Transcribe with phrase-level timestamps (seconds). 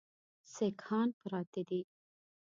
[0.53, 1.81] سیکهان پراته دي.